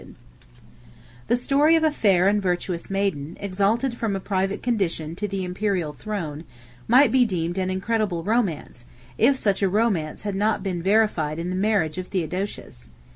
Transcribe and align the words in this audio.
]The 1.27 1.35
story 1.35 1.75
of 1.75 1.83
a 1.83 1.91
fair 1.91 2.27
and 2.27 2.41
virtuous 2.41 2.89
maiden, 2.89 3.37
exalted 3.39 3.95
from 3.95 4.15
a 4.15 4.19
private 4.19 4.63
condition 4.63 5.15
to 5.17 5.27
the 5.27 5.43
Imperial 5.43 5.93
throne, 5.93 6.43
might 6.87 7.11
be 7.11 7.23
deemed 7.23 7.59
an 7.59 7.69
incredible 7.69 8.23
romance, 8.23 8.83
if 9.19 9.35
such 9.35 9.61
a 9.61 9.69
romance 9.69 10.23
had 10.23 10.33
not 10.33 10.63
been 10.63 10.81
verified 10.81 11.37
in 11.37 11.51
the 11.51 11.55
marriage 11.55 11.99
of 11.99 12.07
Theodosius. 12.07 12.89